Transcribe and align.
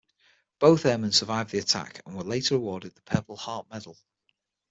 Both 0.57 0.87
airmen 0.87 1.11
survived 1.11 1.51
the 1.51 1.59
attack 1.59 2.01
and 2.07 2.17
were 2.17 2.23
later 2.23 2.55
awarded 2.55 2.95
the 2.95 3.01
Purple 3.03 3.37
Heart 3.37 3.69
medal. 3.69 3.99